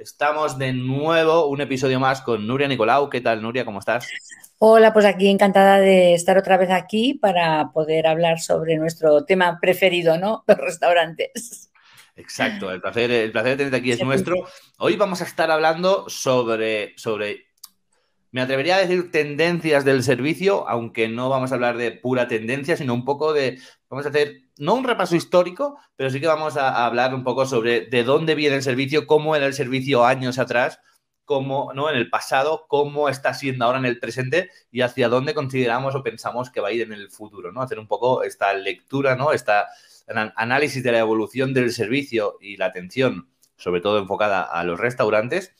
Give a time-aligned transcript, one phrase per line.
[0.00, 3.10] Estamos de nuevo, un episodio más con Nuria Nicolau.
[3.10, 3.66] ¿Qué tal, Nuria?
[3.66, 4.08] ¿Cómo estás?
[4.58, 9.58] Hola, pues aquí encantada de estar otra vez aquí para poder hablar sobre nuestro tema
[9.60, 10.42] preferido, ¿no?
[10.48, 11.70] Los restaurantes.
[12.16, 14.36] Exacto, el placer, el placer de tenerte aquí es nuestro.
[14.78, 17.48] Hoy vamos a estar hablando sobre, sobre,
[18.30, 22.74] me atrevería a decir tendencias del servicio, aunque no vamos a hablar de pura tendencia,
[22.74, 23.58] sino un poco de,
[23.90, 27.46] vamos a hacer no un repaso histórico, pero sí que vamos a, hablar un poco
[27.46, 30.80] sobre de dónde viene el servicio, cómo era el servicio años atrás,
[31.24, 31.88] cómo, ¿no?
[31.88, 36.02] En el pasado, cómo está siendo ahora en el presente y hacia dónde consideramos o
[36.02, 37.62] pensamos que va a ir en el futuro, ¿no?
[37.62, 39.32] Hacer un poco esta lectura, ¿no?
[39.32, 39.68] Esta
[40.36, 45.54] análisis de la evolución del servicio y la atención, sobre todo enfocada a los restaurantes.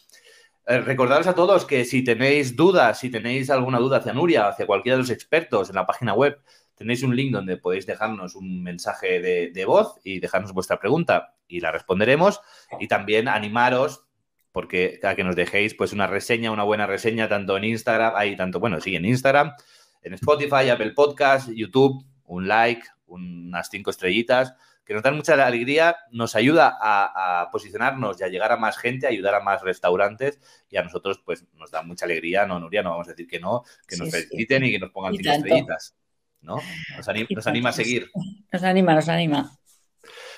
[0.66, 4.66] Eh, recordaros a todos que si tenéis dudas, si tenéis alguna duda hacia Nuria, hacia
[4.66, 6.38] cualquiera de los expertos en la página web,
[6.80, 11.60] tenéis un link donde podéis dejarnos un mensaje de, voz y dejarnos vuestra pregunta y
[11.60, 12.40] la responderemos.
[12.80, 14.06] Y también animaros
[14.50, 18.34] porque a que nos dejéis pues una reseña, una buena reseña, tanto en Instagram, ahí
[18.34, 19.52] tanto, bueno, sí, en Instagram,
[20.00, 25.96] en Spotify, Apple Podcast, YouTube, un like, unas cinco estrellitas, que nos dan mucha alegría,
[26.12, 30.40] nos ayuda a, posicionarnos y a llegar a más gente, a ayudar a más restaurantes
[30.70, 33.38] y a nosotros pues nos da mucha alegría, no, Nuria, no vamos a decir que
[33.38, 35.99] no, que nos feliciten y que nos pongan cinco estrellitas.
[36.42, 36.56] ¿No?
[36.96, 37.08] Nos
[37.46, 38.10] anima, a seguir.
[38.52, 39.50] Nos anima, nos anima.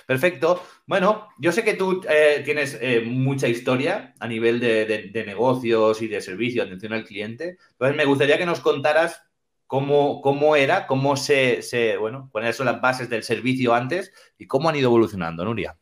[0.07, 0.63] Perfecto.
[0.87, 6.09] Bueno, yo sé que tú eh, tienes eh, mucha historia a nivel de, negocios y
[6.09, 7.57] de servicio, atención al cliente.
[7.73, 9.23] Entonces, me gustaría que nos contaras
[9.67, 14.47] cómo, cómo era, cómo se, se, bueno, cuáles son las bases del servicio antes y
[14.47, 15.77] cómo han ido evolucionando, Nuria.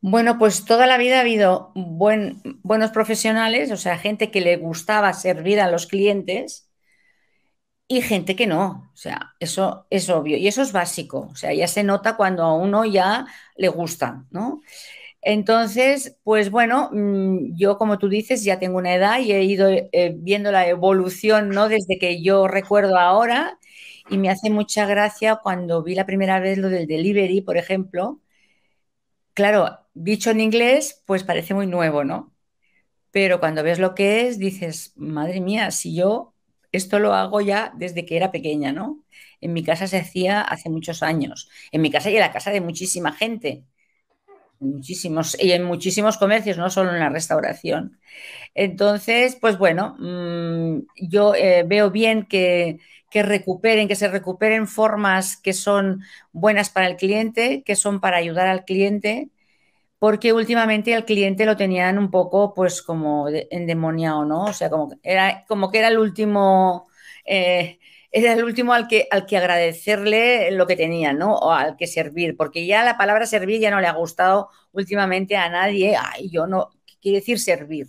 [0.00, 4.58] Bueno, pues toda la vida ha habido buen, buenos profesionales, o sea, gente que le
[4.58, 6.63] gustaba servir a los clientes
[7.98, 8.90] y gente que no.
[8.92, 11.28] O sea, eso es obvio y eso es básico.
[11.32, 14.62] O sea, ya se nota cuando a uno ya le gusta, ¿no?
[15.22, 19.68] Entonces, pues bueno, mm, yo como tú dices, ya tengo una edad y he ido
[19.70, 21.68] eh, viendo la evolución, ¿no?
[21.68, 23.58] Desde que yo recuerdo ahora
[24.10, 28.20] y me hace mucha gracia cuando vi la primera vez lo del delivery, por ejemplo.
[29.34, 32.32] Claro, dicho en inglés, pues parece muy nuevo, ¿no?
[33.12, 36.33] Pero cuando ves lo que es, dices, madre mía, si yo
[36.78, 39.04] esto lo hago ya desde que era pequeña, ¿no?
[39.40, 41.48] En mi casa se hacía hace muchos años.
[41.72, 43.64] En mi casa y en la casa de muchísima gente.
[44.60, 47.98] Muchísimos, y en muchísimos comercios, no solo en la restauración.
[48.54, 50.80] Entonces, pues bueno, mm,
[51.10, 52.78] yo eh, veo bien que,
[53.10, 56.02] que recuperen, que se recuperen formas que son
[56.32, 59.30] buenas para el cliente, que son para ayudar al cliente
[60.04, 64.44] porque últimamente al cliente lo tenían un poco pues como endemoniado, ¿no?
[64.44, 66.88] O sea, como que era, como que era el último,
[67.24, 67.78] eh,
[68.10, 71.34] era el último al que, al que agradecerle lo que tenía, ¿no?
[71.36, 75.36] O al que servir, porque ya la palabra servir ya no le ha gustado últimamente
[75.36, 75.96] a nadie.
[75.98, 77.86] Ay, yo no, ¿qué quiere decir servir?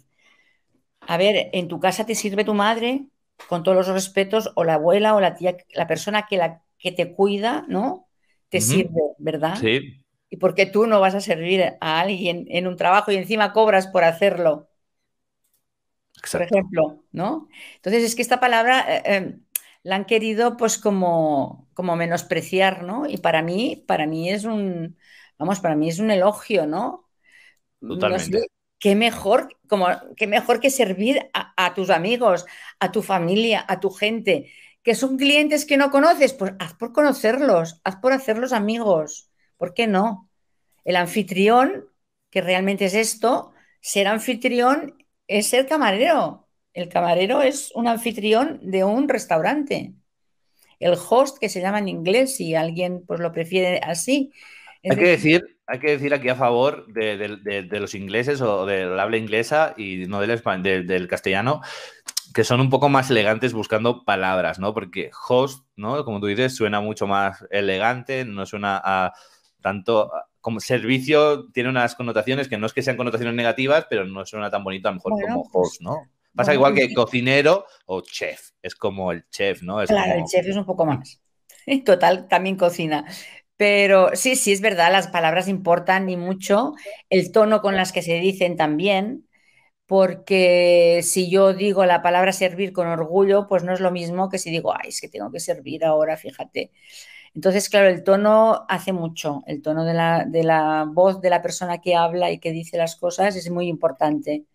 [1.02, 3.08] A ver, en tu casa te sirve tu madre,
[3.50, 6.94] con todos los respetos, o la abuela o la tía, la persona que, la, que
[6.94, 8.08] te cuida, ¿no?
[8.48, 9.58] Te sirve, ¿verdad?
[9.60, 10.05] Sí.
[10.30, 13.54] ¿Y por qué tú no vas a servir a alguien en un trabajo y encima
[13.54, 14.70] cobras por hacerlo?
[16.30, 17.48] Por ejemplo, ¿no?
[17.76, 19.40] Entonces es que esta palabra eh, eh,
[19.84, 23.08] la han querido pues como, como menospreciar, ¿no?
[23.08, 24.98] Y para mí, para mí es un,
[25.38, 27.10] vamos, para mí es un elogio, ¿no?
[27.88, 28.48] Totalmente.
[28.80, 29.88] qué mejor, como,
[30.18, 32.46] qué mejor que servir a, a, tus amigos,
[32.80, 34.52] a tu familia, a tu gente,
[34.84, 39.32] que son clientes que no conoces, pues haz por conocerlos, haz por hacerlos amigos.
[39.58, 40.30] ¿Por qué no?
[40.84, 41.86] El anfitrión,
[42.30, 46.48] que realmente es esto, ser anfitrión es ser camarero.
[46.74, 49.94] El camarero es un anfitrión de un restaurante.
[50.80, 54.32] El host, que se llama en inglés, si alguien pues, lo prefiere así.
[54.84, 59.18] Hay que, decir, hay que decir aquí a favor de, los ingleses o del habla
[59.18, 61.62] inglesa y no del, del castellano
[62.36, 64.74] que son un poco más elegantes buscando palabras, ¿no?
[64.74, 66.04] Porque host, ¿no?
[66.04, 69.14] Como tú dices, suena mucho más elegante, no suena a
[69.66, 74.24] tanto como servicio, tiene unas connotaciones que no es que sean connotaciones negativas, pero no
[74.28, 76.12] suena tan bonito a lo mejor como pues, host, ¿no?
[76.36, 79.82] Pasa igual que cocinero o chef, es como el chef, ¿no?
[79.82, 81.22] Es claro, como- el chef es un poco más.
[81.86, 83.06] Total, también cocina.
[83.58, 86.74] Pero sí, sí, es verdad, las palabras importan y mucho,
[87.10, 89.28] el tono con las que se dicen también,
[89.88, 94.40] porque si yo digo la palabra servir con orgullo, pues no es lo mismo que
[94.40, 96.72] si digo, ay, es que tengo que servir ahora, fíjate.
[97.36, 101.42] Entonces, claro, el tono hace mucho, el tono de la, de la voz de la
[101.44, 104.46] persona que habla y que dice las cosas es muy importante.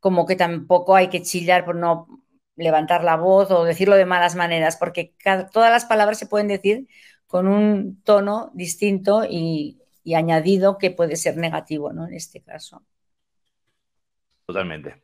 [0.00, 2.08] Como que tampoco hay que chillar por no
[2.56, 5.14] levantar la voz o decirlo de malas maneras, porque
[5.52, 6.88] todas las palabras se pueden decir
[7.26, 12.06] con un tono distinto y, y añadido que puede ser negativo, ¿no?
[12.06, 12.84] En este caso.
[14.46, 15.02] Totalmente.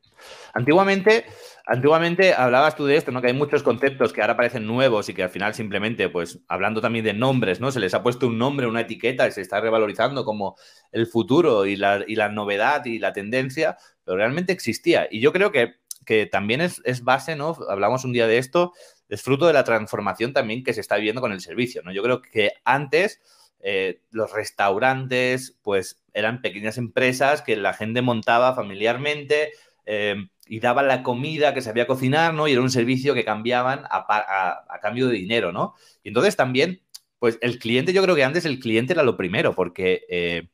[0.55, 1.27] Antiguamente,
[1.67, 3.21] antiguamente hablabas tú de esto, ¿no?
[3.21, 6.81] Que hay muchos conceptos que ahora parecen nuevos y que al final simplemente, pues, hablando
[6.81, 7.71] también de nombres, ¿no?
[7.71, 10.57] Se les ha puesto un nombre, una etiqueta y se está revalorizando como
[10.93, 15.09] el futuro y la, y la novedad y la tendencia, pero realmente existía.
[15.11, 15.75] Y yo creo que,
[16.05, 17.57] que también es, es base, ¿no?
[17.69, 18.73] Hablamos un día de esto,
[19.09, 21.93] es fruto de la transformación también que se está viviendo con el servicio, ¿no?
[21.93, 23.21] Yo creo que antes
[23.63, 29.53] eh, los restaurantes, pues eran pequeñas empresas que la gente montaba familiarmente
[29.93, 30.15] eh,
[30.47, 32.47] y daban la comida que sabía cocinar, ¿no?
[32.49, 35.75] Y era un servicio que cambiaban a, pa- a- a cambio de dinero, ¿no?
[36.05, 36.83] Y entonces también,
[37.19, 40.49] pues el cliente, yo creo que antes el cliente era lo primero, porque eh,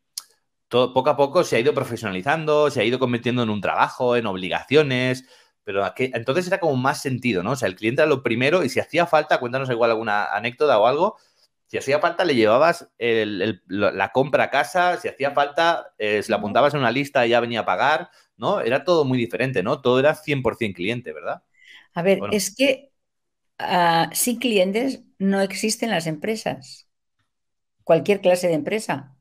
[0.68, 4.16] todo, poco a poco se ha ido profesionalizando, se ha ido convirtiendo en un trabajo,
[4.16, 5.24] en obligaciones,
[5.64, 7.52] pero entonces era como más sentido, ¿no?
[7.52, 10.78] O sea, el cliente era lo primero y si hacía falta, cuéntanos igual alguna anécdota
[10.78, 11.16] o algo,
[11.66, 15.92] si hacía falta le llevabas el- el- la la compra a casa, si hacía falta
[15.98, 18.60] eh, se la apuntabas en una lista y ya venía a pagar, ¿no?
[18.60, 19.80] Era todo muy diferente, ¿no?
[19.80, 21.42] Todo era 100% cliente, ¿verdad?
[21.94, 22.38] A ver, Bueno.
[22.38, 22.90] es que
[23.58, 26.88] ah, sin clientes no existen las empresas,
[27.84, 29.16] cualquier clase de empresa.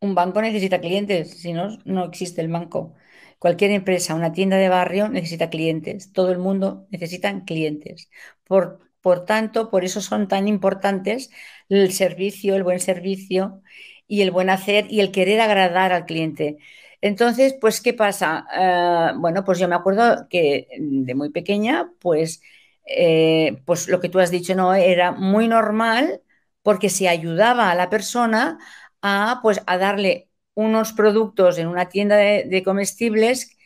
[0.00, 2.94] Un banco necesita clientes, si no, no existe el banco.
[3.38, 6.12] Cualquier empresa, una tienda de barrio necesita clientes.
[6.12, 8.10] Todo el mundo necesita clientes.
[8.44, 11.30] Por, por tanto, por eso son tan importantes
[11.68, 13.62] el servicio, el buen servicio
[14.08, 16.58] y el buen hacer y el querer agradar al cliente.
[17.02, 18.46] Entonces, pues, ¿qué pasa?
[18.56, 22.42] Eh, bueno, pues yo me acuerdo que de muy pequeña, pues,
[22.86, 26.22] eh, pues lo que tú has dicho, no, era muy normal
[26.62, 28.58] porque se ayudaba a la persona
[29.02, 33.56] a, pues, a darle unos productos en una tienda de, comestibles,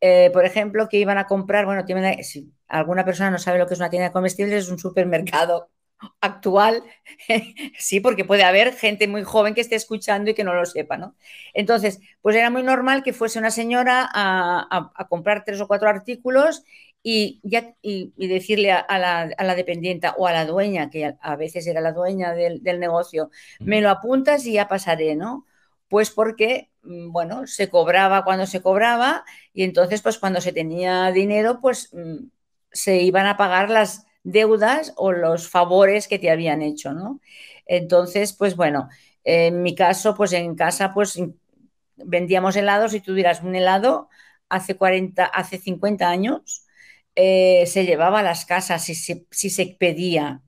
[0.00, 3.66] eh, por ejemplo, que iban a comprar, bueno, tienda- si alguna persona no sabe lo
[3.66, 5.70] que es una tienda de comestibles, es un supermercado
[6.20, 6.82] actual,
[7.78, 10.96] sí, porque puede haber gente muy joven que esté escuchando y que no lo sepa,
[10.96, 11.14] ¿no?
[11.54, 15.68] Entonces, pues era muy normal que fuese una señora a, a- a comprar tres o
[15.68, 16.64] cuatro artículos
[17.02, 20.90] y, ya, y, y decirle a, a la, a la dependienta o a la dueña,
[20.90, 23.30] que a, a veces era la dueña del, del negocio,
[23.64, 25.46] me lo apuntas y ya pasaré, ¿no?
[25.88, 31.10] Pues porque, mm, bueno, se cobraba cuando se cobraba y entonces, pues cuando se tenía
[31.12, 32.26] dinero, pues mm,
[32.72, 37.20] se iban a pagar las deudas o los favores que te habían hecho, ¿no?
[37.66, 38.88] Entonces, pues bueno,
[39.24, 41.18] en mi caso, pues en casa, pues
[41.96, 44.08] vendíamos helados y tú dirás, un helado
[44.48, 46.66] hace 40, hace 50 años
[47.14, 50.42] eh, se llevaba a las casas si se, si se pedía.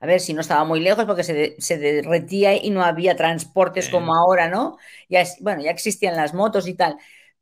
[0.00, 3.16] A ver, si no estaba muy lejos porque se, de- se derretía y no había
[3.16, 4.78] transportes como ahora, ¿no?
[5.08, 6.96] Ya, es- bueno, ya existían las motos y tal.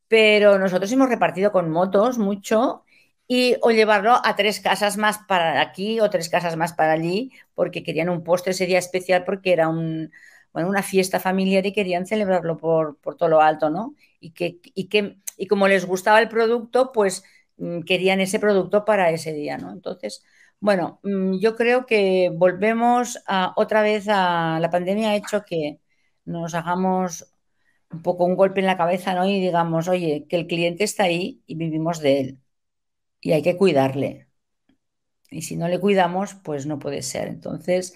[0.08, 2.84] Pero nosotros hemos repartido con motos mucho
[3.28, 7.30] y o llevarlo a tres casas más para aquí o tres casas más para allí
[7.54, 10.11] porque querían un postre ese día especial porque era un,
[10.52, 13.94] bueno, una fiesta familiar y querían celebrarlo por, por todo lo alto, ¿no?
[14.20, 17.23] Y, que, y, que, y como les gustaba el producto, pues
[17.58, 19.73] mm, querían ese producto para ese día, ¿no?
[19.73, 20.25] Entonces,
[20.61, 25.80] bueno, mm, yo creo que volvemos a, otra vez a la pandemia ha hecho que
[26.25, 27.32] nos hagamos
[27.90, 29.26] un poco un golpe en la cabeza, ¿no?
[29.26, 32.40] Y digamos, oye, que el cliente está ahí y vivimos de él
[33.20, 34.28] y hay que cuidarle.
[35.30, 37.28] Y si no le cuidamos, pues no puede ser.
[37.28, 37.94] Entonces,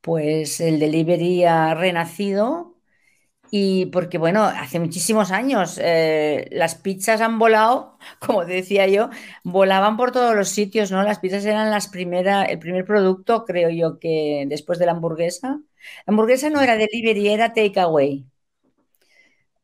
[0.00, 2.76] pues el delivery ha renacido
[3.50, 9.10] y porque, bueno, hace muchísimos años eh, las pizzas han volado, como decía yo,
[9.44, 11.02] volaban por todos los sitios, ¿no?
[11.04, 15.48] Las pizzas eran las primera, el primer producto, creo yo, que después de la hamburguesa.
[16.06, 18.26] La hamburguesa no era delivery, era takeaway.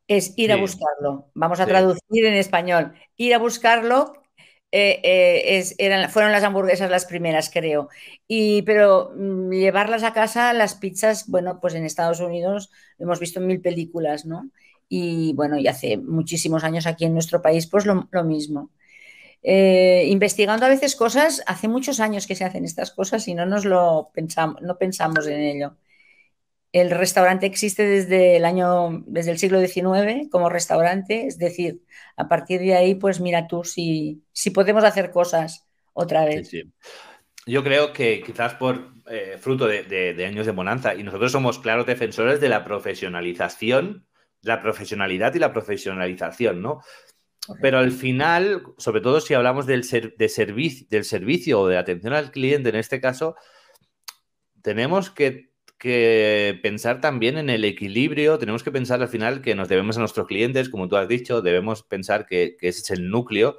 [0.08, 1.30] Es ir a buscarlo.
[1.34, 1.72] Vamos a Sí.
[1.72, 2.94] traducir en español.
[3.16, 4.21] Ir a buscarlo
[4.72, 7.88] eh, eh, es- eran, fueron las hamburguesas las primeras, creo.
[8.28, 13.20] Y, pero mm, llevarlas a casa, las pizzas, bueno, pues en Estados Unidos lo hemos
[13.20, 14.50] visto en mil películas, ¿no?
[14.88, 18.70] Y bueno, y hace muchísimos años aquí en nuestro país, pues lo, mismo.
[19.42, 23.46] eh, investigando a veces cosas, hace muchos años que se hacen estas cosas y no
[23.46, 25.76] nos lo pensamos, no pensamos en ello.
[26.72, 31.82] El restaurante existe desde el año, desde el siglo XIX como restaurante, es decir,
[32.16, 36.48] a partir de ahí, pues mira tú si, si podemos hacer cosas otra vez.
[36.48, 36.72] Sí, sí.
[37.46, 41.58] Yo creo que quizás por eh, fruto de, de, años de bonanza, y nosotros somos
[41.58, 44.06] claros defensores de la profesionalización,
[44.42, 46.82] la profesionalidad y la profesionalización, ¿no?
[47.60, 52.12] Pero al final, sobre todo si hablamos del, de servicio, del servicio o de atención
[52.12, 53.34] al cliente, en este caso,
[54.62, 55.51] tenemos que,
[56.62, 60.26] pensar también en el equilibrio, tenemos que pensar al final que nos debemos a nuestros
[60.26, 63.58] clientes, como tú has dicho, debemos pensar que, ese es el núcleo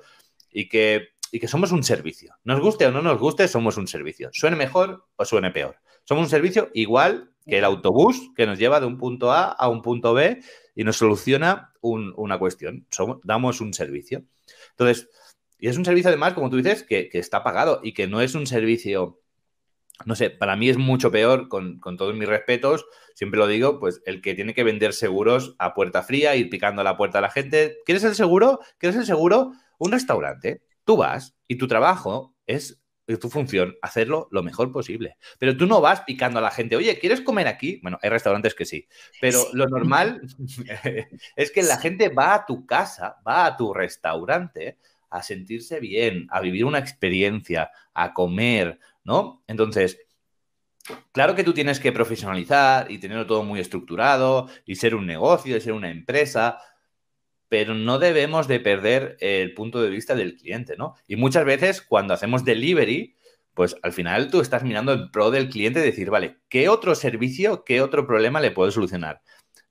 [0.51, 2.35] y que, y que somos un servicio.
[2.43, 4.29] Nos guste o no nos guste, somos un servicio.
[4.31, 5.77] Suene mejor o suene peor.
[6.05, 9.67] Somos un servicio igual que el autobús que nos lleva de un punto A a
[9.67, 10.41] un punto B
[10.75, 12.85] y nos soluciona una cuestión.
[12.89, 14.23] Somos, damos un servicio.
[14.71, 15.09] Entonces,
[15.63, 18.35] y es un servicio además, como tú dices, que, está pagado y que no es
[18.35, 19.21] un servicio,
[20.05, 24.01] no sé, para mí es mucho peor, con, todos mis respetos, siempre lo digo, pues
[24.05, 27.21] el que tiene que vender seguros a puerta fría, ir picando a la puerta a
[27.21, 27.77] la gente.
[27.85, 28.59] ¿Quieres el seguro?
[28.77, 29.53] ¿Quieres el seguro?
[29.77, 30.61] Un restaurante.
[30.85, 32.79] Tú vas y tu trabajo es
[33.19, 35.17] tu función hacerlo lo mejor posible.
[35.39, 37.79] Pero tú no vas picando a la gente, oye, ¿quieres comer aquí?
[37.81, 38.87] Bueno, hay restaurantes que sí,
[39.19, 40.21] pero lo normal
[41.35, 44.77] es que la gente va a tu casa, va a tu restaurante
[45.09, 49.43] a sentirse bien, a vivir una experiencia, a comer, ¿no?
[49.47, 49.99] Entonces,
[51.11, 55.55] claro que tú tienes que profesionalizar y tenerlo todo muy estructurado y ser un negocio
[55.57, 56.59] y ser una empresa,
[57.49, 60.95] pero no debemos de perder el punto de vista del cliente, ¿no?
[61.07, 63.15] Y muchas veces cuando hacemos delivery,
[63.53, 66.95] pues al final tú estás mirando el pro del cliente y decir, vale, ¿qué otro
[66.95, 69.21] servicio, qué otro problema le puedo solucionar?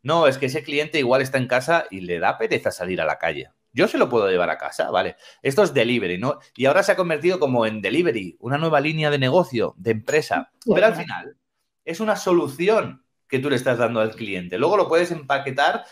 [0.02, 3.04] No, es que ese cliente igual está en casa y le da pereza salir a
[3.04, 3.50] la calle.
[3.72, 5.16] Yo se lo puedo llevar a casa, ¿vale?
[5.42, 6.38] Esto es delivery, ¿no?
[6.56, 10.50] Y ahora se ha convertido como en delivery, una nueva línea de negocio, de empresa.
[10.66, 11.36] Pero al final
[11.84, 14.58] es una solución que tú le estás dando al cliente.
[14.58, 15.84] Luego lo puedes empaquetar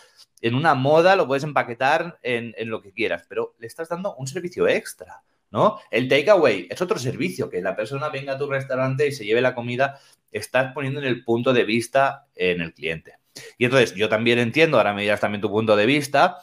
[0.43, 4.27] en una moda, lo puedes empaquetar en, lo que quieras, pero le estás dando un
[4.27, 5.79] servicio extra, ¿no?
[5.91, 9.41] El takeaway es otro servicio, que la persona venga a tu restaurante y se lleve
[9.41, 9.99] la comida,
[10.31, 13.15] estás poniendo en el punto de vista en el cliente.
[13.59, 16.37] Y entonces yo también entiendo, ahora me dirás también tu punto de vista,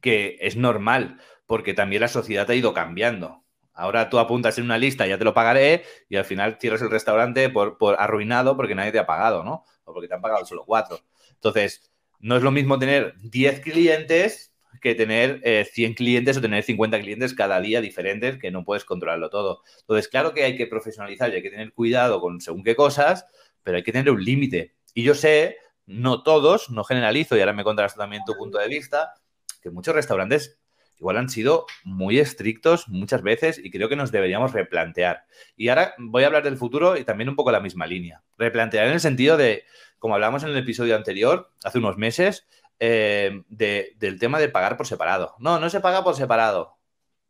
[0.00, 3.44] que es normal, porque también la sociedad ha ido cambiando.
[3.72, 6.90] Ahora tú apuntas en una lista, ya te lo pagaré, y al final cierras el
[6.90, 9.64] restaurante por, por arruinado porque nadie te ha pagado, ¿no?
[9.84, 11.00] O porque te han pagado solo cuatro.
[11.32, 16.62] Entonces, no es lo mismo tener 10 clientes que tener 100 eh, clientes o tener
[16.62, 19.62] 50 clientes cada día diferentes que no puedes controlarlo todo.
[19.80, 23.26] Entonces, claro que hay que profesionalizar y hay que tener cuidado con según qué cosas,
[23.62, 24.74] pero hay que tener un límite.
[24.94, 28.68] Y yo sé, no todos, no generalizo, y ahora me contarás también tu punto de
[28.68, 29.14] vista,
[29.60, 30.58] que muchos restaurantes
[30.98, 35.24] igual han sido muy estrictos muchas veces y creo que nos deberíamos replantear.
[35.56, 38.22] Y ahora voy a hablar del futuro y también un poco la misma línea.
[38.36, 39.64] Replantear en el sentido de
[40.00, 42.48] como hablábamos en el episodio anterior, hace unos meses,
[42.80, 45.36] eh, del tema de pagar por separado.
[45.38, 46.78] No, no se paga por separado,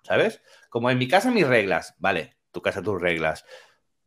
[0.05, 0.41] ¿sabes?
[0.71, 3.45] Como en mi casa mis reglas, vale, tu casa tus reglas,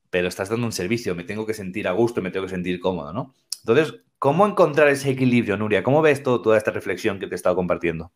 [0.09, 2.79] pero estás dando un servicio, me tengo que sentir a gusto, me tengo que sentir
[2.79, 3.35] cómodo, ¿no?
[3.59, 5.83] Entonces, ¿cómo encontrar ese equilibrio, Nuria?
[5.83, 8.13] ¿Cómo ves toda esta reflexión que te he estado compartiendo?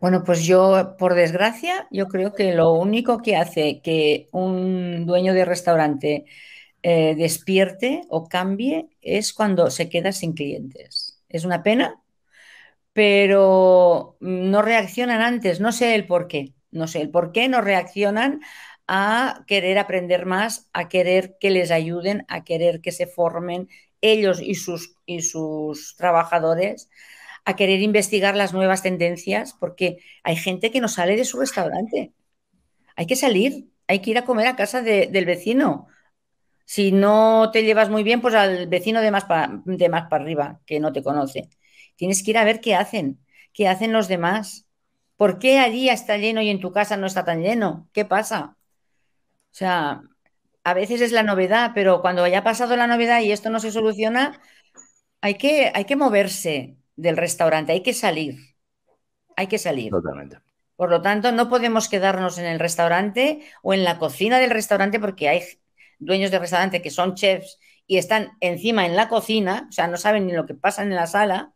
[0.00, 5.34] Bueno, pues yo, por desgracia, yo creo que lo único que hace que un dueño
[5.34, 6.24] de restaurante
[6.82, 11.22] eh, despierte o cambie es cuando se queda sin clientes.
[11.28, 12.02] Es una pena,
[12.92, 17.60] pero no reaccionan antes, no sé el por qué, no sé el por qué no
[17.60, 18.40] reaccionan
[18.88, 23.68] a querer aprender más, a querer que les ayuden, a querer que se formen
[24.12, 26.90] ellos y sus, y sus trabajadores,
[27.44, 32.12] a querer investigar las nuevas tendencias, porque hay gente que no sale de su restaurante.
[32.96, 35.88] Hay que salir, hay que ir a comer a casa del vecino,
[36.64, 39.24] si no te llevas muy bien, pues al vecino de de más
[40.08, 41.48] para arriba, que no te conoce.
[41.96, 43.20] Tienes que ir a ver qué hacen,
[43.52, 44.66] qué hacen los demás.
[45.16, 47.88] ¿Por qué allí está lleno y en tu casa no está tan lleno?
[47.92, 48.56] ¿Qué pasa?
[49.52, 50.02] O sea,
[50.66, 53.70] a veces es la novedad, pero cuando haya pasado la novedad y esto no se
[53.70, 54.40] soluciona,
[55.20, 58.34] hay que, hay que moverse del restaurante, hay que salir.
[59.36, 59.92] Hay que salir.
[59.92, 60.38] Totalmente.
[60.74, 64.98] Por lo tanto, no podemos quedarnos en el restaurante o en la cocina del restaurante
[64.98, 65.42] porque hay
[66.00, 69.96] dueños de restaurante que son chefs y están encima en la cocina, o sea, no
[69.96, 71.54] saben ni lo que pasa en la sala,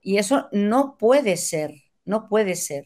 [0.00, 1.72] y eso no puede ser,
[2.04, 2.84] no puede ser.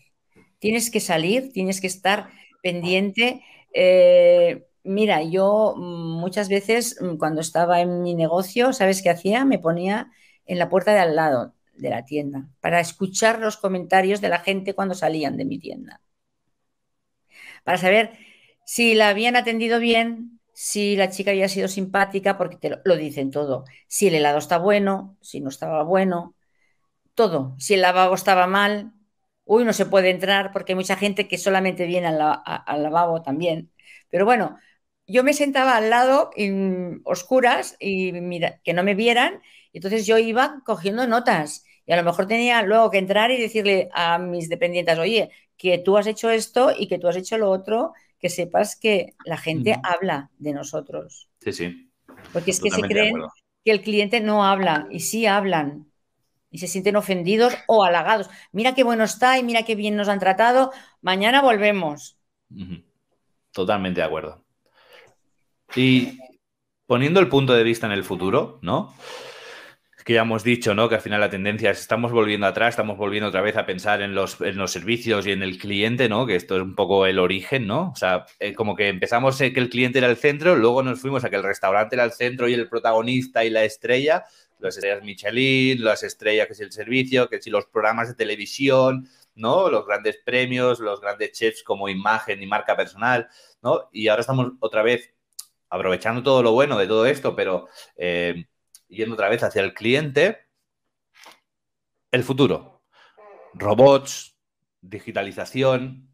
[0.58, 2.30] Tienes que salir, tienes que estar
[2.62, 3.44] pendiente.
[3.74, 9.44] Eh, mira, yo mm, muchas veces mm, cuando estaba en mi negocio, ¿sabes qué hacía?
[9.44, 10.10] Me ponía
[10.46, 14.38] en la puerta de al lado de la tienda para escuchar los comentarios de la
[14.40, 16.00] gente cuando salían de mi tienda
[17.64, 18.10] para saber
[18.64, 23.30] si la habían atendido bien, si la chica había sido simpática, porque te lo, dicen
[23.30, 23.64] todo.
[23.88, 26.34] Si el helado está bueno, si no estaba bueno,
[27.14, 27.56] todo.
[27.58, 28.92] Si el lavabo estaba mal,
[29.44, 32.82] uy, no se puede entrar porque hay mucha gente que solamente viene al, la- al
[32.84, 33.72] lavabo también.
[34.10, 34.58] Pero bueno,
[35.06, 39.40] yo me sentaba al lado, en oscuras, y mira, que no me vieran,
[39.72, 41.64] y entonces yo iba cogiendo notas.
[41.86, 45.78] Y a lo mejor tenía luego que entrar y decirle a mis dependientes, oye, que
[45.78, 49.36] tú has hecho esto y que tú has hecho lo otro, que sepas que la
[49.36, 51.28] gente habla de nosotros.
[51.40, 51.90] Sí, sí.
[52.32, 53.16] Porque es que se creen
[53.64, 55.86] que el cliente no habla, y sí hablan
[56.50, 58.30] y se sienten ofendidos o halagados.
[58.52, 60.72] Mira qué bueno está y mira qué bien nos han tratado.
[61.02, 62.18] Mañana volvemos.
[63.52, 64.45] Totalmente de acuerdo.
[65.74, 66.18] Y
[66.86, 68.94] poniendo el punto de vista en el futuro, ¿no?
[70.04, 70.88] Que ya hemos dicho, ¿no?
[70.88, 74.02] Que al final la tendencia es estamos volviendo atrás, estamos volviendo otra vez a pensar
[74.02, 76.26] en los, en los servicios y en el cliente, ¿no?
[76.26, 77.90] Que esto es un poco el origen, ¿no?
[77.90, 81.00] O sea, eh, como que empezamos eh, que el cliente era el centro, luego nos
[81.00, 84.24] fuimos a que el restaurante era el centro y el protagonista y la estrella,
[84.60, 89.08] las estrellas Michelin, las estrellas que es el servicio, que si los programas de televisión,
[89.34, 89.68] ¿no?
[89.70, 93.28] Los grandes premios, los grandes chefs como imagen y marca personal,
[93.60, 93.88] ¿no?
[93.92, 95.15] Y ahora estamos otra vez
[95.68, 98.46] aprovechando todo lo bueno de todo esto, pero eh,
[98.88, 100.38] yendo otra vez hacia el cliente.
[102.10, 102.82] El futuro.
[103.54, 104.36] Robots,
[104.80, 106.08] digitalización.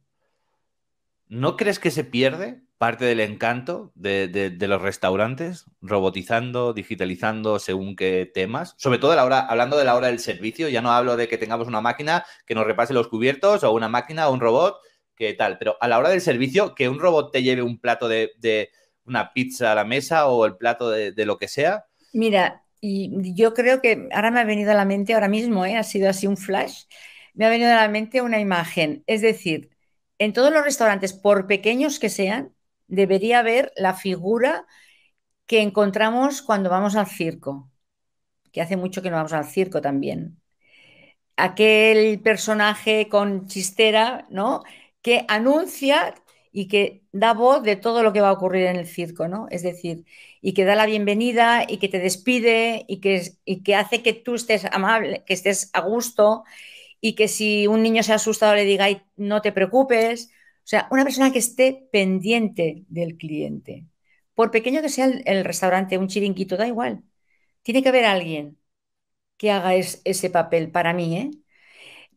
[1.29, 8.31] ¿No crees que se pierde parte del encanto de, los restaurantes, robotizando, digitalizando según qué
[8.33, 8.75] temas?
[8.77, 11.29] Sobre todo a la hora, hablando de la hora del servicio, ya no hablo de
[11.29, 14.79] que tengamos una máquina que nos repase los cubiertos o una máquina o un robot
[15.15, 18.09] que tal, pero a la hora del servicio, que un robot te lleve un plato
[18.09, 18.33] de
[19.13, 21.85] una pizza a la mesa o el plato de, lo que sea.
[22.15, 25.77] Mira, y yo creo que ahora me ha venido a la mente, ahora mismo, ¿eh?
[25.77, 26.85] Ha sido así un flash,
[27.35, 29.05] me ha venido a la mente una imagen.
[29.07, 29.71] Es decir,
[30.19, 32.55] en todos los restaurantes, por pequeños que sean,
[32.89, 34.67] debería haber la figura
[35.47, 37.71] que encontramos cuando vamos al circo,
[38.53, 40.41] que hace mucho que no vamos al circo también.
[41.37, 44.63] Aquel personaje con chistera, ¿no?
[45.03, 46.15] Que anuncia
[46.53, 49.47] y que da voz de todo lo que va a ocurrir en el circo, ¿no?
[49.51, 50.05] Es decir,
[50.41, 54.13] y que da la bienvenida y que te despide y que, y que hace que
[54.13, 56.45] tú estés amable, que estés a gusto
[57.01, 60.31] y que si un niño se ha asustado le diga, "Ay, no te preocupes.
[60.65, 63.87] O sea, una persona que esté pendiente del cliente.
[64.35, 67.03] Por pequeño que sea el, restaurante, un chiringuito, da igual.
[67.63, 68.59] Tiene que haber alguien
[69.39, 71.31] que haga es- ese papel para mí, ¿eh?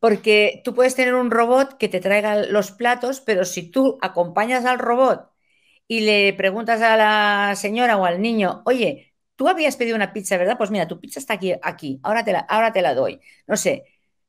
[0.06, 4.66] Porque tú puedes tener un robot que te traiga los platos, pero si tú acompañas
[4.66, 5.32] al robot
[5.88, 10.38] y le preguntas a la señora o al niño, oye, tú habías pedido una pizza,
[10.38, 10.58] ¿verdad?
[10.58, 13.20] Pues mira, tu pizza está aquí, aquí, ahora te la, ahora te la doy.
[13.48, 13.86] No sé,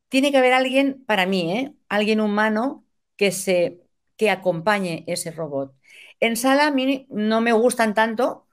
[0.08, 1.74] tiene que haber alguien, para mí, ¿eh?
[1.90, 2.86] Alguien humano
[3.16, 3.82] que se,
[4.16, 5.74] que acompañe ese robot.
[6.20, 8.46] En sala a mí no me gustan tanto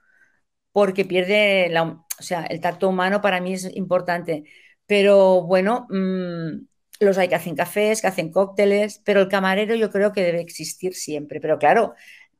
[0.72, 4.46] porque pierde la, o sea, el tacto humano para mí es importante.
[4.88, 6.66] Pero bueno, mmm,
[7.04, 10.42] los hay que hacen cafés, que hacen cócteles, pero el camarero yo creo que debe
[10.42, 11.40] existir siempre.
[11.42, 11.96] Pero claro,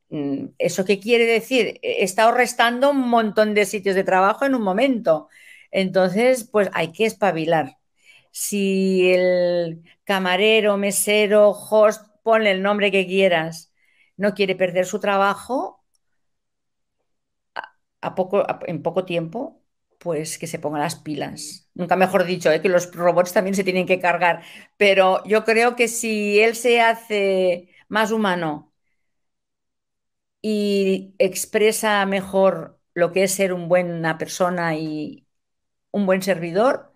[0.10, 1.80] mmm, ¿eso qué quiere decir?
[1.84, 5.30] He estado restando un montón de sitios de trabajo en un momento.
[5.72, 7.78] Entonces, pues hay que espabilar.
[8.32, 13.74] Si el camarero, mesero, host, ponle el nombre que quieras,
[14.18, 15.84] no quiere perder su trabajo,
[18.02, 19.63] a, poco, en poco tiempo,
[20.04, 21.70] pues que se ponga las pilas.
[21.74, 22.62] Nunca mejor dicho, ¿eh?
[22.62, 24.44] que los robots también se tienen que cargar,
[24.78, 28.74] pero yo creo que si él se hace más humano
[30.42, 35.28] y expresa mejor lo que es ser una buena persona y
[35.92, 36.94] un buen servidor,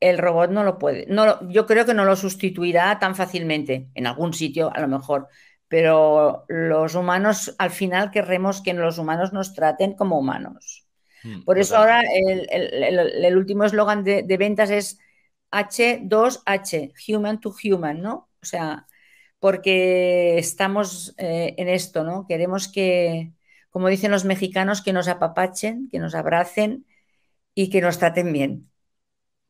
[0.00, 1.06] el robot no lo puede.
[1.08, 5.28] No, yo creo que no lo sustituirá tan fácilmente, en algún sitio a lo mejor,
[5.68, 10.83] pero los humanos al final querremos que los humanos nos traten como humanos.
[11.44, 14.98] Por eso ahora el, el, el, el último eslogan de, de, ventas es
[15.50, 18.28] H2H, Human to Human, ¿no?
[18.42, 18.86] O sea,
[19.38, 22.26] porque estamos eh, en esto, ¿no?
[22.26, 23.32] Queremos que,
[23.70, 26.86] como dicen los mexicanos, que nos apapachen, que nos abracen
[27.54, 28.70] y que nos traten bien.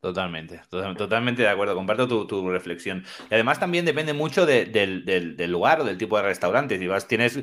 [0.05, 3.05] Totalmente, totalmente de acuerdo, comparto tu, tu, reflexión.
[3.31, 6.79] Y además también depende mucho de, del, del, lugar o del tipo de restaurante.
[6.79, 7.41] Si vas, tienes,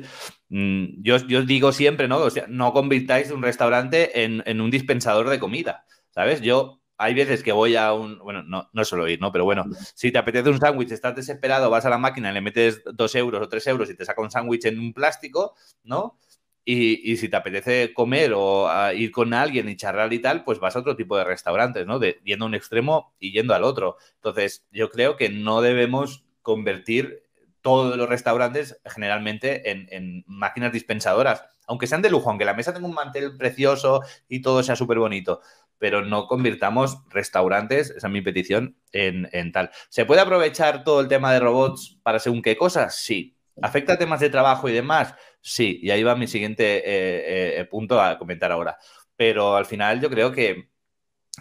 [0.48, 2.18] mmm, yo, yo digo siempre, ¿no?
[2.18, 6.40] O sea, no convirtáis un restaurante en, en, un dispensador de comida, ¿sabes?
[6.40, 9.32] Yo hay veces que voy a un, bueno, no, no suelo ir, ¿no?
[9.32, 9.64] Pero bueno,
[9.96, 13.12] si te apetece un sándwich, estás desesperado, vas a la máquina y le metes dos
[13.16, 16.16] euros o tres euros y te saca un sándwich en un plástico, ¿no?
[16.64, 20.60] Y, si te apetece comer o uh, ir con alguien y charlar y tal, pues
[20.60, 21.98] vas a otro tipo de restaurantes, ¿no?
[21.98, 23.96] De, yendo a un extremo y yendo al otro.
[24.14, 27.22] Entonces, yo creo que no debemos convertir
[27.62, 32.88] todos los restaurantes generalmente en, máquinas dispensadoras, aunque sean de lujo, aunque la mesa tenga
[32.88, 35.40] un mantel precioso y todo sea súper bonito,
[35.78, 39.70] pero no convirtamos restaurantes, esa es mi petición, en, tal.
[39.88, 42.96] ¿Se puede aprovechar todo el tema de robots para según qué cosas?
[42.96, 43.36] Sí.
[43.60, 45.14] ¿Afecta temas de trabajo y demás?
[45.42, 45.80] Sí.
[45.82, 48.78] Y ahí va mi siguiente eh, eh, punto a comentar ahora.
[49.16, 50.72] Pero al final yo creo que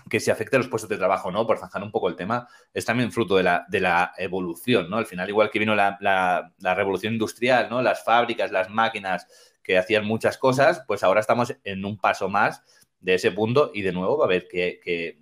[0.10, 1.46] que se afecte a los puestos de trabajo, ¿no?
[1.46, 4.98] Por zanjar un poco el tema, es también fruto de la, de la evolución, ¿no?
[4.98, 7.82] Al final, igual que vino la, la, revolución industrial, ¿no?
[7.82, 9.28] Las fábricas, las máquinas
[9.62, 12.64] que hacían muchas cosas, pues ahora estamos en un paso más
[13.00, 15.20] de ese punto y de nuevo va a haber que, que,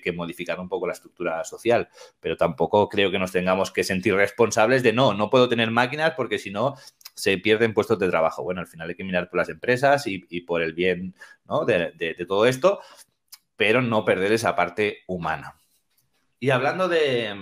[0.00, 1.88] que, modificar un poco la estructura social.
[2.20, 6.12] Pero tampoco creo que nos tengamos que sentir responsables de no, no puedo tener máquinas
[6.14, 6.76] porque si no
[7.14, 8.42] se pierden puestos de trabajo.
[8.42, 11.14] Bueno, al final hay que mirar por las empresas y, y por el bien
[11.46, 11.64] ¿no?
[11.64, 12.80] de, de, de todo esto
[13.56, 15.60] pero no perder esa parte humana.
[16.40, 17.34] Y hablando de,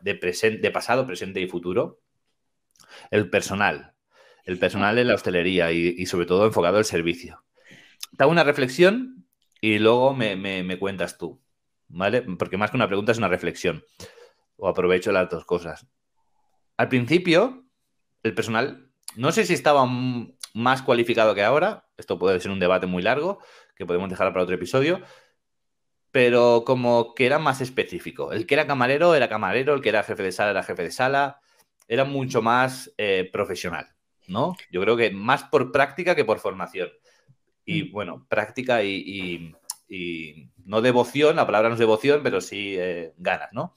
[0.00, 2.00] de, pasado, presente y futuro,
[3.10, 3.94] el personal.
[4.44, 7.44] El personal en la hostelería y, sobre todo enfocado al servicio.
[8.16, 9.26] Te hago una reflexión
[9.60, 11.42] y luego me, cuentas tú,
[11.88, 12.22] ¿vale?
[12.22, 13.84] Porque más que una pregunta es una reflexión.
[14.56, 15.86] O aprovecho las dos cosas.
[16.76, 17.66] Al principio,
[18.22, 19.86] el personal, no sé si estaba
[20.54, 23.38] más cualificado que ahora, esto puede ser un debate muy largo,
[23.76, 25.00] que podemos dejar para otro episodio,
[26.10, 28.32] pero como que era más específico.
[28.32, 30.90] El que era camarero era camarero, el que era jefe de sala era jefe de
[30.90, 31.40] sala,
[31.86, 33.88] era mucho más eh, profesional,
[34.26, 34.56] ¿no?
[34.70, 36.90] Yo creo que más por práctica que por formación.
[37.64, 37.92] Y mm.
[37.92, 39.54] bueno, práctica y,
[40.64, 43.74] no devoción, la palabra no es devoción, pero sí eh, ganas, ¿no?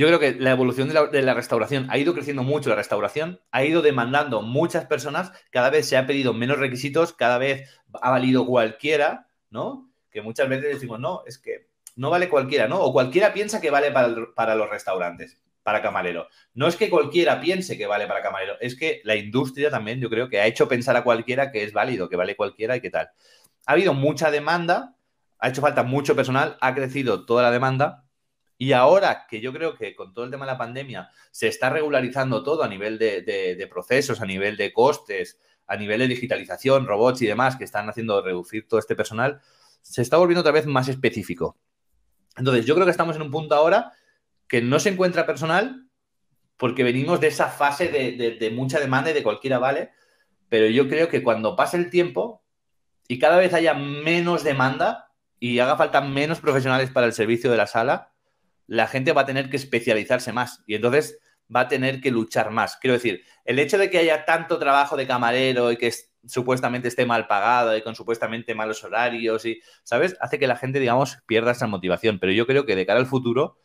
[0.00, 3.64] Yo creo que la evolución de la, restauración ha ido creciendo mucho, la restauración ha
[3.64, 7.68] ido demandando muchas personas, cada vez se ha pedido menos requisitos, cada vez
[8.00, 9.90] ha valido cualquiera, ¿no?
[10.10, 12.80] que muchas veces decimos, no, es que no vale cualquiera, ¿no?
[12.80, 16.28] O cualquiera piensa que vale para, los restaurantes, para camarero.
[16.54, 20.08] No es que cualquiera piense que vale para camarero, es que la industria también yo
[20.08, 22.88] creo que ha hecho pensar a cualquiera que es válido, que vale cualquiera y qué
[22.88, 23.10] tal.
[23.66, 24.94] Ha habido mucha demanda,
[25.38, 28.06] ha hecho falta mucho personal, ha crecido toda la demanda
[28.60, 31.70] y ahora que yo creo que con todo el tema de la pandemia se está
[31.70, 37.22] regularizando todo a nivel de, procesos, a nivel de costes, a nivel de digitalización, robots
[37.22, 39.40] y demás que están haciendo reducir todo este personal,
[39.80, 41.56] se está volviendo otra vez más específico.
[42.36, 43.94] Entonces, yo creo que estamos en un punto ahora
[44.46, 45.88] que no se encuentra personal
[46.58, 49.90] porque venimos de esa fase de, mucha demanda y de cualquiera vale,
[50.50, 52.44] pero yo creo que cuando pase el tiempo
[53.08, 57.56] y cada vez haya menos demanda y haga falta menos profesionales para el servicio de
[57.56, 58.09] la sala,
[58.70, 61.18] la gente va a tener que especializarse más y entonces
[61.54, 62.76] va a tener que luchar más.
[62.76, 65.92] Quiero decir, el hecho de que haya tanto trabajo de camarero y que
[66.24, 70.16] supuestamente esté mal pagado y con supuestamente malos horarios y, ¿sabes?
[70.20, 72.20] Hace que la gente, digamos, pierda esa motivación.
[72.20, 73.58] Pero yo creo que de cara al futuro,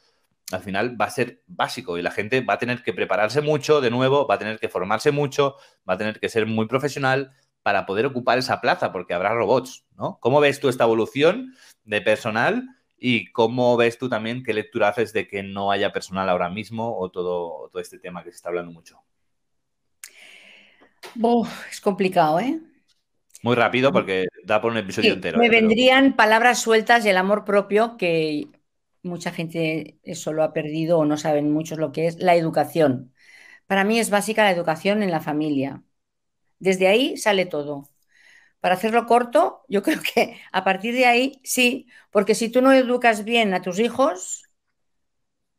[0.51, 3.81] al final va a ser básico y la gente va a tener que prepararse mucho
[3.81, 7.31] de nuevo, va a tener que formarse mucho, va a tener que ser muy profesional
[7.61, 10.17] para poder ocupar esa plaza, porque habrá robots, ¿no?
[10.19, 15.13] ¿Cómo ves tú esta evolución de personal y cómo ves tú también qué lectura haces
[15.13, 18.49] de que no haya personal ahora mismo o todo, todo este tema que se está
[18.49, 18.99] hablando mucho?
[21.69, 22.59] es complicado, ¿eh?
[23.43, 25.37] Muy rápido porque da por un episodio entero.
[25.37, 25.49] Me ¿eh?
[25.49, 28.47] vendrían palabras sueltas y el amor propio que
[29.03, 33.13] mucha gente eso lo ha perdido o no saben muchos lo que es la educación.
[33.67, 35.83] Para mí es básica la educación en la familia.
[36.59, 37.89] Desde ahí sale todo.
[38.65, 42.73] Para hacerlo corto, yo creo que a partir de ahí sí, porque si tú no
[42.73, 44.49] educas bien a tus hijos,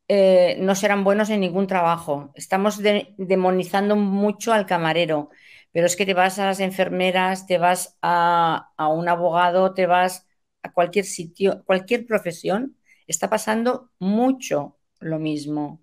[0.09, 2.33] eh, no serán buenos en ningún trabajo.
[2.35, 2.81] Estamos
[3.17, 5.29] demonizando mucho al camarero,
[5.71, 10.27] pero es que te vas a las enfermeras, te vas a, un abogado, te vas
[10.61, 12.75] a cualquier sitio, cualquier profesión,
[13.07, 15.81] está pasando mucho lo mismo.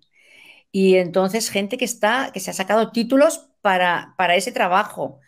[0.71, 5.21] Y entonces gente que está, que se ha sacado títulos para, para ese trabajo,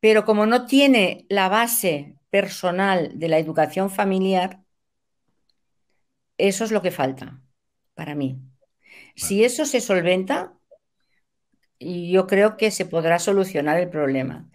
[0.00, 4.60] pero como no tiene la base personal de la educación familiar,
[6.38, 7.40] eso es lo que falta
[7.94, 8.40] para mí.
[9.14, 10.54] Si eso se solventa,
[11.78, 14.48] yo creo que se podrá solucionar el problema.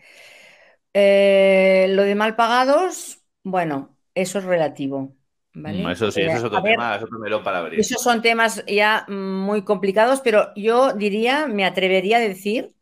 [0.93, 5.15] Eh, lo de mal pagados, bueno, eso es relativo.
[5.53, 6.99] Mm, eso sí, eso es otro tema,
[7.43, 7.79] para abrir.
[7.79, 12.74] Esos son temas ya muy complicados, pero yo diría, me atrevería a decir,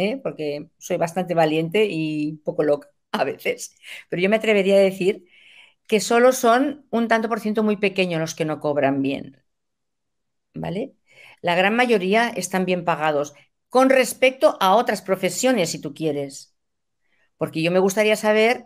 [0.00, 0.20] ¿eh?
[0.22, 3.76] porque soy bastante valiente y poco loca a veces,
[4.08, 5.26] pero yo me atrevería a decir
[5.88, 9.42] que solo son un tanto por ciento muy pequeño los que no cobran bien.
[10.54, 10.94] ¿vale?
[11.42, 13.34] La gran mayoría están bien pagados
[13.68, 16.54] con respecto a otras profesiones, si tú quieres.
[17.38, 18.64] Porque yo me gustaría saber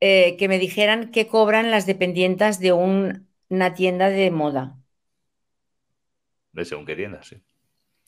[0.00, 4.78] eh, que me dijeran qué cobran las dependientas de una tienda de moda.
[6.52, 7.42] De según qué tienda, sí.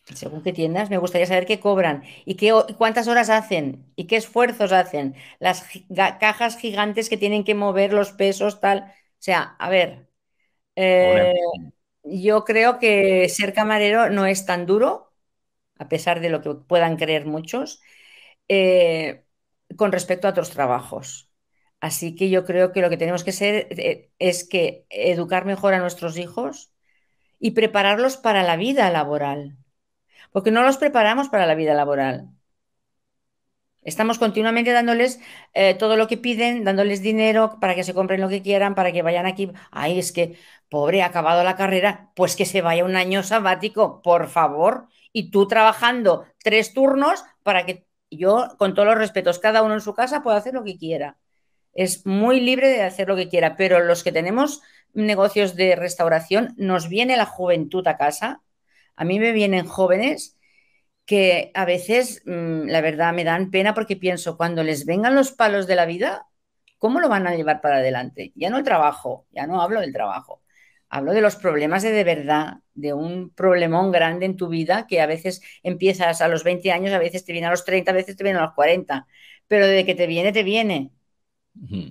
[0.04, 4.16] Según qué tiendas, me gustaría saber qué cobran y qué, cuántas horas hacen y qué
[4.16, 5.14] esfuerzos hacen.
[5.38, 5.64] Las
[6.20, 8.80] cajas gigantes que tienen que mover los pesos, tal.
[8.80, 10.08] O sea, a ver,
[10.76, 11.34] eh,
[12.04, 15.12] yo creo que ser camarero no es tan duro,
[15.78, 17.80] a pesar de lo que puedan creer muchos,
[18.48, 19.24] eh,
[19.76, 21.30] con respecto a otros trabajos.
[21.80, 25.74] Así que yo creo que lo que tenemos que ser eh, es que educar mejor
[25.74, 26.72] a nuestros hijos
[27.40, 29.58] y prepararlos para la vida laboral
[30.32, 32.30] porque no los preparamos para la vida laboral.
[33.82, 35.20] Estamos continuamente dándoles
[35.54, 38.92] eh, todo lo que piden, dándoles dinero para que se compren lo que quieran, para
[38.92, 39.50] que vayan aquí.
[39.72, 44.00] Ay, es que, pobre, ha acabado la carrera, pues que se vaya un año sabático,
[44.02, 44.86] por favor.
[45.12, 49.80] Y tú trabajando tres turnos para que yo, con todos los respetos, cada uno en
[49.80, 51.18] su casa pueda hacer lo que quiera.
[51.74, 54.62] Es muy libre de hacer lo que quiera, pero los que tenemos
[54.94, 58.42] negocios de restauración, nos viene la juventud a casa
[58.96, 60.38] a mí me vienen jóvenes
[61.06, 65.32] que a veces, mm, la verdad, me dan pena porque pienso, cuando les vengan los
[65.32, 66.26] palos de la vida,
[66.78, 68.32] ¿cómo lo van a llevar para adelante?
[68.36, 70.42] Ya no el trabajo, ya no hablo del trabajo.
[70.88, 75.00] Hablo de los problemas de de verdad, de un problemón grande en tu vida que
[75.00, 77.94] a veces empiezas a los 20 años, a veces te viene a los 30, a
[77.94, 79.06] veces te viene a los 40,
[79.48, 80.92] pero de que te viene, te viene.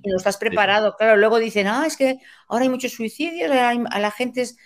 [0.03, 0.95] Y no estás preparado.
[0.97, 4.57] Claro, luego dicen, ah, es que ahora hay muchos suicidios, a la gente es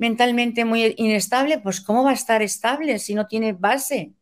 [0.00, 4.14] mentalmente muy inestable, pues ¿cómo va a estar estable si no tiene base?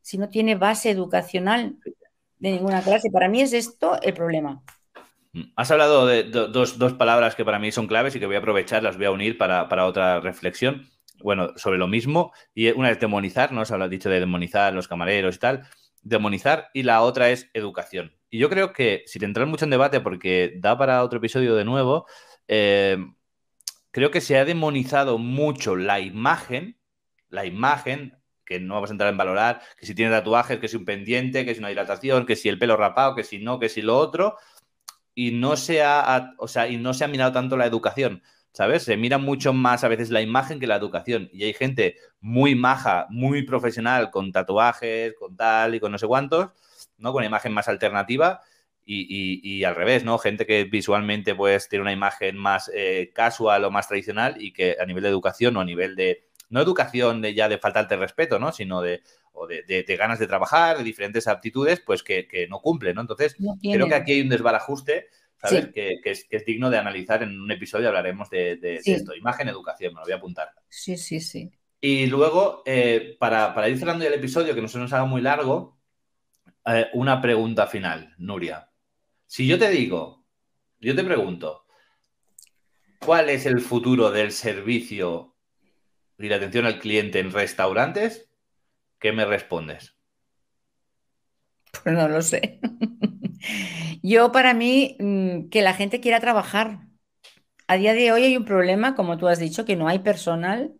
[0.00, 1.76] Si no tiene base educacional
[2.38, 3.10] de ninguna clase.
[3.10, 4.62] Para mí es esto el problema.
[5.56, 8.84] Has hablado de dos, palabras que para mí son claves y que voy a aprovechar,
[8.84, 10.88] las voy a unir para, otra reflexión.
[11.20, 12.32] Bueno, sobre lo mismo.
[12.54, 13.64] Y una es demonizar, ¿no?
[13.64, 15.66] Se habla dicho de demonizar los camareros y tal.
[16.02, 16.68] Demonizar.
[16.74, 18.14] Y la otra es educación.
[18.30, 21.64] Y yo creo que, sin entrar mucho en debate, porque da para otro episodio de
[21.64, 22.06] nuevo,
[22.46, 22.98] eh,
[23.96, 26.76] creo que se ha demonizado mucho la imagen,
[27.30, 30.76] la imagen, que no vamos a entrar en valorar, que si tiene tatuajes, que si
[30.76, 33.70] un pendiente, que si una dilatación, que si el pelo rapado, que si no, que
[33.70, 34.36] si lo otro,
[35.14, 38.22] y no se ha, o sea, y no se ha mirado tanto la educación.
[38.52, 38.82] ¿Sabes?
[38.82, 41.30] Se mira mucho más a veces la imagen que la educación.
[41.32, 46.06] Y hay gente muy maja, muy profesional, con tatuajes, con tal y con no sé
[46.06, 46.50] cuántos,
[46.98, 47.14] ¿no?
[47.14, 48.42] Con imagen más alternativa
[48.88, 50.16] y, al revés, ¿no?
[50.18, 54.76] Gente que visualmente pues tiene una imagen más eh, casual o más tradicional y que
[54.80, 58.38] a nivel de educación o a nivel de, no educación de ya de faltarte respeto,
[58.38, 58.52] ¿no?
[58.52, 63.00] Sino de, o de, ganas de trabajar, de diferentes aptitudes, pues que, no cumple, ¿no?
[63.00, 65.68] Entonces, creo que aquí hay un desbarajuste, ¿sabes?
[65.68, 70.04] Que, es, digno de analizar en un episodio, hablaremos de, esto, imagen, educación, me lo
[70.04, 70.50] voy a apuntar.
[70.68, 71.50] Sí, sí, sí.
[71.80, 75.20] Y luego, eh, para, para, ir cerrando el episodio, que no se nos haga muy
[75.20, 75.76] largo,
[76.64, 78.68] eh, una pregunta final, Nuria.
[79.26, 80.24] Si yo te digo,
[80.80, 81.64] yo te pregunto,
[82.98, 85.34] ¿cuál es el futuro del servicio
[86.18, 88.30] y la atención al cliente en restaurantes?
[88.98, 89.96] ¿Qué me respondes?
[91.82, 92.60] Pues no lo sé.
[94.02, 96.80] Yo para mí, mm, que la gente quiera trabajar.
[97.68, 100.74] A día de hoy hay un problema, como tú has dicho, que no hay personal,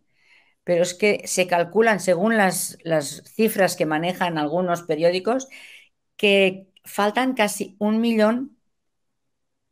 [0.63, 5.47] pero es que se calculan, según las, las cifras que manejan algunos periódicos,
[6.17, 8.57] que faltan casi un millón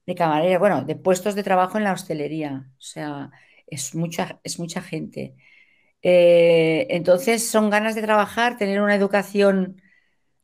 [0.05, 2.69] de camareras, bueno, de puestos de trabajo en la hostelería.
[2.77, 3.31] O sea,
[3.67, 5.35] es mucha, es mucha gente.
[6.01, 9.81] Eh, entonces, son ganas de trabajar, tener una educación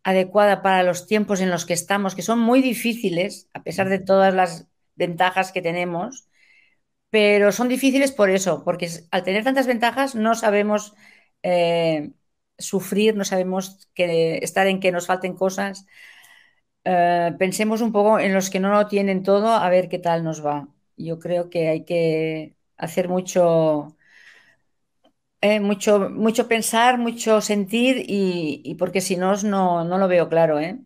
[0.03, 3.99] adecuada para los tiempos en los que estamos, que son muy difíciles, a pesar de
[3.99, 6.27] todas las ventajas que tenemos,
[7.09, 10.93] pero son difíciles por eso, porque al tener tantas ventajas no sabemos
[11.43, 12.11] eh,
[12.57, 15.85] sufrir, no sabemos que, estar en que nos falten cosas.
[16.83, 20.23] Eh, pensemos un poco en los que no lo tienen todo, a ver qué tal
[20.23, 20.67] nos va.
[20.97, 23.95] Yo creo que hay que hacer mucho,
[25.41, 30.59] eh, mucho, mucho pensar, mucho sentir y, porque si no, no, no lo veo claro,
[30.59, 30.79] ¿eh?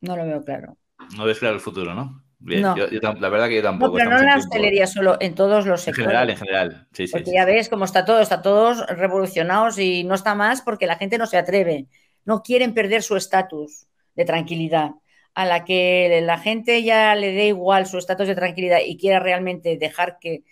[0.00, 0.76] No lo veo claro.
[1.16, 2.24] No ves claro el futuro, ¿no?
[2.40, 3.98] Bien, la verdad que yo tampoco.
[3.98, 5.98] No, pero no en la hostelería solo, en todos los sectores.
[5.98, 6.88] En general, en general.
[6.92, 10.62] Sí, sí, porque ya ves cómo está todo, está todos revolucionados y no está más
[10.62, 11.88] porque la gente no se atreve.
[12.24, 13.87] No quieren perder su estatus
[14.18, 14.90] de tranquilidad,
[15.34, 19.20] a la que la gente ya le dé igual su estatus de tranquilidad y quiera
[19.20, 20.44] realmente dejar que,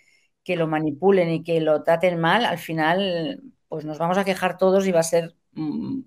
[0.55, 4.87] lo manipulen y que lo traten mal, al final pues nos vamos a quejar todos
[4.87, 5.99] y va a ser, mm,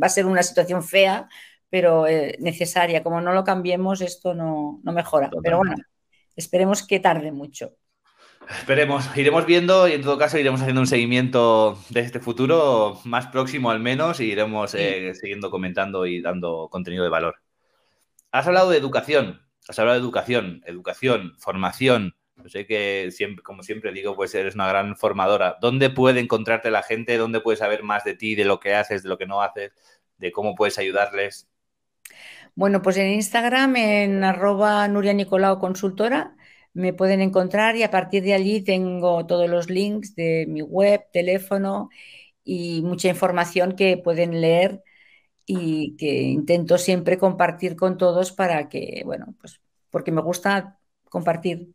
[0.00, 1.28] va a ser una situación fea,
[1.68, 3.02] pero eh, necesaria.
[3.02, 5.30] Como no lo cambiemos, esto no, no mejora.
[5.42, 5.74] Pero bueno,
[6.36, 7.74] esperemos que tarde mucho.
[8.48, 13.26] Esperemos, iremos viendo y en todo caso iremos haciendo un seguimiento de este futuro más
[13.28, 17.36] próximo al menos y iremos eh, siguiendo comentando y dando contenido de valor.
[18.30, 22.14] Has hablado de educación, has hablado de educación, educación, formación,
[22.48, 25.58] sé que, siempre, como siempre digo, pues eres una gran formadora.
[25.60, 27.16] ¿Dónde puede encontrarte la gente?
[27.16, 29.72] ¿Dónde puedes saber más de ti, de lo que haces, de lo que no haces,
[30.18, 31.48] de cómo puedes ayudarles?
[32.54, 36.36] Bueno, pues en Instagram, en arroba Nuria Nicolau Consultora,
[36.74, 41.02] me pueden encontrar y a partir de allí tengo todos los links de mi web,
[41.12, 41.90] teléfono
[42.44, 44.82] y mucha información que pueden leer
[45.46, 50.78] y que intento siempre compartir con todos para que, bueno, pues porque me gusta
[51.10, 51.68] compartir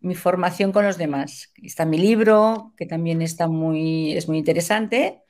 [0.00, 1.52] mi formación con los demás.
[1.62, 5.22] Está mi libro, que también está muy, es muy interesante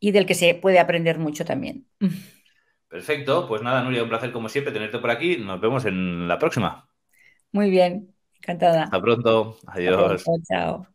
[0.00, 1.86] y del que se puede aprender mucho también.
[2.88, 5.38] Perfecto, pues nada, Nuria, un placer como siempre tenerte por aquí.
[5.38, 6.91] Nos vemos en la próxima.
[7.52, 8.92] Muy bien, encantada.
[8.92, 10.30] Hasta pronto, adiós.
[10.48, 10.86] chao.